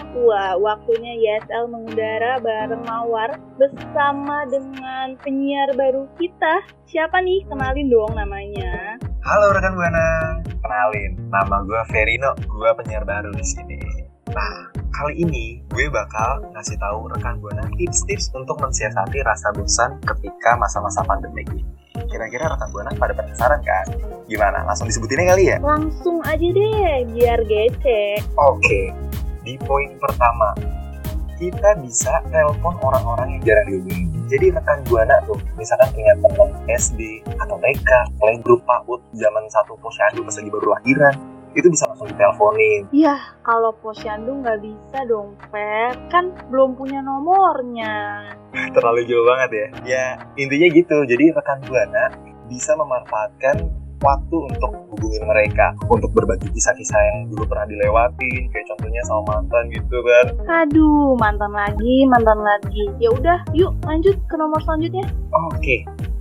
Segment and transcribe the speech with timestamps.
[0.00, 6.64] Wah, waktunya YSL mengudara bareng Mawar bersama dengan penyiar baru kita.
[6.88, 7.44] Siapa nih?
[7.46, 8.96] Kenalin dong namanya.
[9.20, 13.76] Halo rekan Buana Kenalin, nama gue Verino Gue penyiar baru di sini
[14.32, 20.56] Nah, kali ini gue bakal ngasih tahu rekan Buana tips-tips untuk mensiasati rasa bosan ketika
[20.56, 21.62] masa-masa pandemi ini
[22.08, 23.86] Kira-kira rekan Buana pada penasaran kan?
[24.24, 24.64] Gimana?
[24.64, 25.56] Langsung disebutinnya kali ya?
[25.60, 28.24] Langsung aja deh, biar gecek.
[28.40, 28.94] Oke,
[29.44, 30.52] di poin pertama
[31.40, 34.20] kita bisa telepon orang-orang yang jarang dihubungi.
[34.28, 40.20] Jadi rekan buana tuh, misalkan punya teman SD atau TK, playgroup PAUD, zaman satu posyandu
[40.20, 41.16] pas lagi baru lahiran,
[41.56, 42.86] itu bisa langsung diteleponin.
[42.94, 45.96] Yah, kalau posyandu nggak bisa dong, Fer.
[46.12, 48.22] Kan belum punya nomornya.
[48.76, 49.66] Terlalu jauh banget ya.
[49.82, 50.06] Ya,
[50.38, 50.96] intinya gitu.
[51.08, 52.14] Jadi rekan buana
[52.46, 53.66] bisa memanfaatkan
[54.00, 59.64] waktu untuk hubungin mereka untuk berbagi kisah-kisah yang dulu pernah dilewatin kayak contohnya sama mantan
[59.72, 60.26] gitu kan
[60.64, 62.84] Aduh, mantan lagi, mantan lagi.
[63.00, 65.04] Ya udah, yuk lanjut ke nomor selanjutnya.
[65.30, 65.76] oke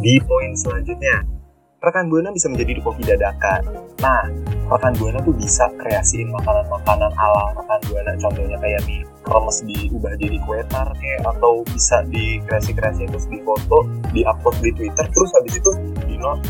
[0.00, 1.40] di poin selanjutnya
[1.80, 3.64] rekan buana bisa menjadi kopi dadakan
[4.04, 4.24] nah
[4.68, 10.36] rekan buana tuh bisa kreasiin makanan-makanan ala rekan buana contohnya kayak mie kremes diubah jadi
[10.44, 15.70] kue tar kayak atau bisa dikreasi-kreasi terus difoto di-upload di Twitter terus habis itu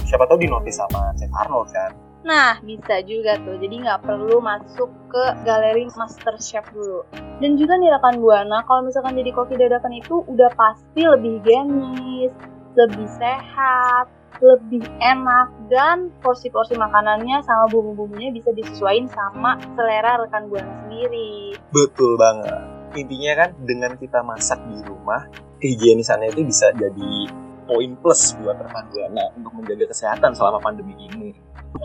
[0.06, 3.56] siapa tahu di notice sama Chef Arnold kan Nah, bisa juga tuh.
[3.56, 7.00] Jadi nggak perlu masuk ke galeri Master Chef dulu.
[7.40, 12.28] Dan juga nih rekan Buana, kalau misalkan jadi koki dadakan itu udah pasti lebih higienis,
[12.76, 14.12] lebih sehat,
[14.44, 21.56] lebih enak, dan porsi-porsi makanannya sama bumbu-bumbunya bisa disesuaikan sama selera rekan Buana sendiri.
[21.72, 25.30] betul banget intinya kan dengan kita masak di rumah
[25.62, 27.30] kehigienisannya itu bisa jadi
[27.70, 31.31] poin plus buat rekan buana untuk menjaga kesehatan selama pandemi ini.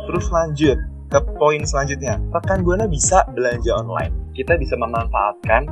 [0.09, 0.81] Terus lanjut
[1.13, 2.17] ke poin selanjutnya.
[2.33, 4.33] Rekan buana bisa belanja online.
[4.33, 5.69] Kita bisa memanfaatkan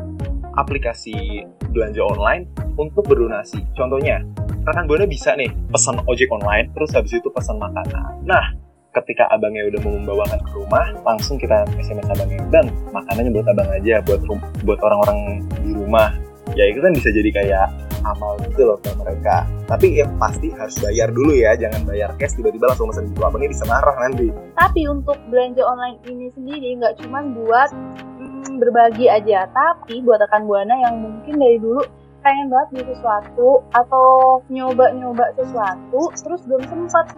[0.54, 2.46] aplikasi belanja online
[2.78, 3.66] untuk berdonasi.
[3.74, 4.22] Contohnya
[4.62, 8.22] rekan buana bisa nih pesan ojek online terus habis itu pesan makanan.
[8.30, 8.54] Nah
[8.94, 13.70] ketika abangnya udah mau membawakan ke rumah langsung kita SMS abangnya bang makanannya buat abang
[13.74, 14.22] aja buat
[14.62, 16.14] buat orang-orang di rumah.
[16.54, 17.66] Ya itu kan bisa jadi kayak
[18.04, 19.48] amal gitu loh ke mereka.
[19.68, 23.50] Tapi ya pasti harus bayar dulu ya jangan bayar cash tiba-tiba langsung pesan gitu abangnya
[23.52, 24.28] bisa marah nanti.
[24.60, 30.46] Tapi untuk belanja online ini sendiri nggak cuma buat mm, berbagi aja, tapi buat rekan
[30.46, 31.84] buana yang mungkin dari dulu
[32.24, 37.12] pengen banget beli sesuatu atau nyoba-nyoba sesuatu terus belum sempat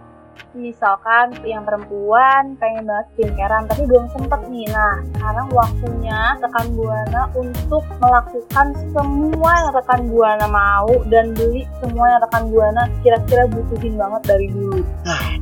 [0.56, 4.66] misalkan yang perempuan pengen banget skincarean tapi belum sempet nih.
[4.72, 12.16] Nah sekarang waktunya rekan buana untuk melakukan semua yang rekan buana mau dan beli semua
[12.16, 14.80] yang rekan buana kira-kira butuhin banget dari dulu.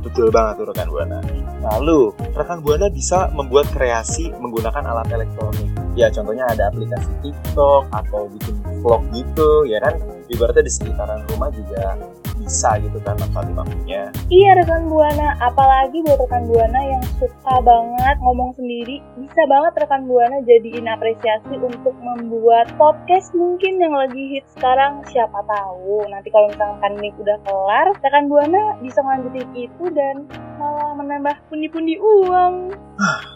[0.05, 1.17] Betul banget tuh rekan buana.
[1.63, 5.71] Lalu rekan buana bisa membuat kreasi menggunakan alat elektronik.
[5.95, 9.95] Ya contohnya ada aplikasi TikTok atau bikin vlog gitu ya kan
[10.29, 11.97] ibaratnya di sekitaran rumah juga
[12.35, 18.17] bisa gitu kan manfaatin waktunya Iya rekan Buana, apalagi buat rekan Buana yang suka banget
[18.19, 24.45] ngomong sendiri, bisa banget rekan Buana jadiin apresiasi untuk membuat podcast mungkin yang lagi hit
[24.57, 25.05] sekarang.
[25.07, 30.27] Siapa tahu nanti kalau misalkan pandemi udah kelar, rekan Buana bisa melanjutin itu dan
[30.59, 32.71] malah menambah pundi-pundi uang.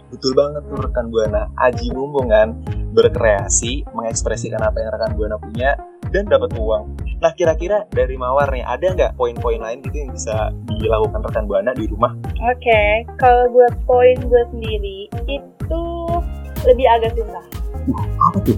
[0.10, 1.52] betul banget tuh rekan buana.
[1.60, 2.56] Aji mumpung kan
[2.96, 5.78] berkreasi mengekspresikan apa yang rekan buana punya
[6.09, 10.50] dan dapat uang nah kira-kira dari mawar nih ada nggak poin-poin lain gitu yang bisa
[10.80, 15.84] dilakukan rekan buana di rumah Oke, kalau buat poin gue sendiri itu
[16.64, 17.44] lebih agak susah.
[18.24, 18.56] apa tuh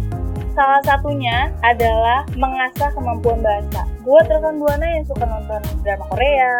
[0.52, 3.88] Salah satunya adalah mengasah kemampuan bahasa.
[4.04, 6.54] Buat rekan buana yang suka nonton drama Korea,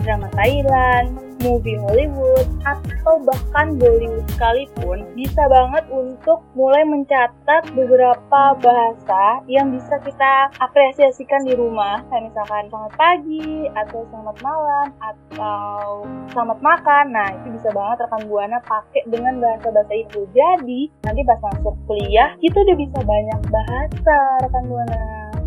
[0.00, 1.10] drama Thailand,
[1.42, 9.98] movie Hollywood, atau bahkan Bollywood sekalipun, bisa banget untuk mulai mencatat beberapa bahasa yang bisa
[10.06, 12.00] kita apresiasikan di rumah.
[12.08, 17.04] Kayak misalkan selamat pagi, atau selamat malam, atau selamat makan.
[17.10, 20.20] Nah, itu bisa banget rekan buana pakai dengan bahasa-bahasa itu.
[20.32, 24.16] Jadi, nanti pas masuk kuliah, kita udah bisa banyak bahasa
[24.46, 25.02] rekan buana.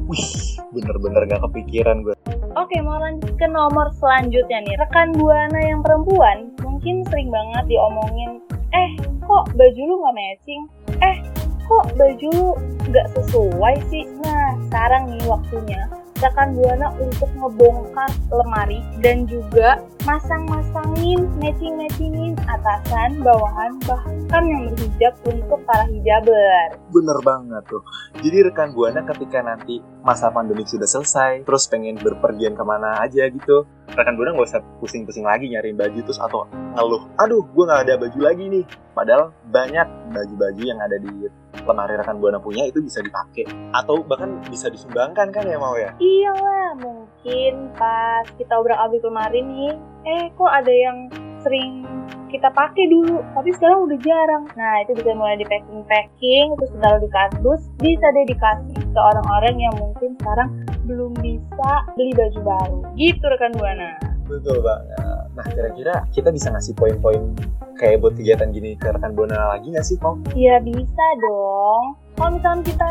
[0.05, 0.29] wih
[0.69, 2.14] bener-bener gak kepikiran gue
[2.55, 4.79] Oke, mau lanjut ke nomor selanjutnya nih.
[4.79, 8.39] Rekan Buana yang perempuan mungkin sering banget diomongin,
[8.71, 8.95] eh
[9.27, 10.63] kok baju lu nggak matching?
[11.03, 11.19] Eh
[11.67, 12.49] kok baju lu
[12.87, 14.07] nggak sesuai sih?
[14.23, 15.83] Nah, sekarang nih waktunya
[16.23, 25.59] rekan Buana untuk ngebongkar lemari dan juga masang-masangin, matching-matchingin atasan, bawahan, bahkan yang berhijab untuk
[25.65, 26.77] para hijaber.
[26.93, 27.81] Bener banget tuh.
[28.21, 33.25] Jadi rekan Buana ketika nanti masa pandemi sudah selesai, terus pengen berpergian ke mana aja
[33.25, 33.65] gitu,
[33.97, 36.45] rekan Buana nggak usah pusing-pusing lagi nyariin baju terus atau
[36.77, 38.65] ngeluh, aduh gue nggak ada baju lagi nih.
[38.93, 41.27] Padahal banyak baju-baju yang ada di
[41.65, 45.97] lemari rekan Buana punya itu bisa dipakai atau bahkan bisa disumbangkan kan ya mau ya?
[45.97, 49.75] Iyalah, mungkin pas kita obrak-abrik kemarin nih,
[50.05, 51.09] eh kok ada yang
[51.41, 51.85] sering
[52.29, 54.43] kita pakai dulu, tapi sekarang udah jarang.
[54.59, 59.55] Nah, itu bisa mulai di packing-packing, terus ditaruh di kardus, bisa deh dikasih ke orang-orang
[59.55, 60.49] yang mungkin sekarang
[60.83, 62.79] belum bisa beli baju baru.
[62.99, 63.95] Gitu rekan Buana.
[64.25, 64.99] Betul banget.
[65.35, 67.35] Nah kira-kira kita bisa ngasih poin-poin
[67.75, 70.23] kayak buat kegiatan gini ke rekan Buana lagi nggak sih, Pom?
[70.33, 71.99] Ya bisa dong.
[72.15, 72.89] Kalau misalnya kita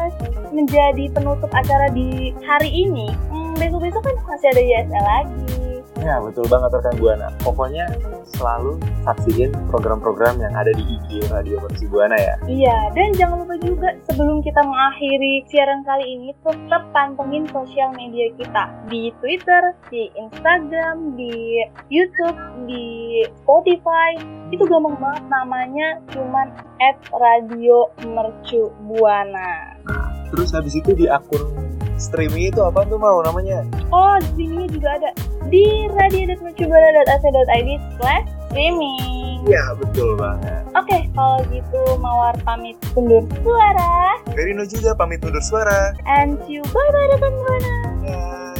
[0.52, 5.63] menjadi penutup acara di hari ini, hmm, besok-besok kan masih ada YSL lagi.
[6.04, 7.32] Ya betul banget rekan Buana.
[7.40, 7.88] Pokoknya
[8.36, 8.76] selalu
[9.08, 12.36] saksiin program-program yang ada di IG Radio Versi Buana ya.
[12.44, 18.28] Iya, dan jangan lupa juga sebelum kita mengakhiri siaran kali ini, tetap pantengin sosial media
[18.36, 22.36] kita di Twitter, di Instagram, di YouTube,
[22.68, 24.20] di Spotify.
[24.52, 26.52] Itu gampang banget namanya cuman
[26.84, 29.80] at Radio Mercu Buana.
[30.28, 31.63] Terus habis itu di akun
[31.96, 33.62] streaming itu apa tuh mau namanya?
[33.90, 35.10] Oh, di sini juga ada
[35.48, 39.42] di radio.mercubuana.ac.id slash streaming.
[39.44, 40.64] Ya betul banget.
[40.72, 44.16] Oke, kalau gitu Mawar pamit undur suara.
[44.32, 45.92] Verino juga pamit undur suara.
[46.08, 47.74] And you bye-bye rekan Buana.
[48.00, 48.54] Bye.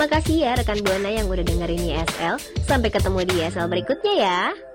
[0.00, 2.40] Makasih ya rekan Buana yang udah dengerin YSL.
[2.64, 4.69] Sampai ketemu di YSL berikutnya ya.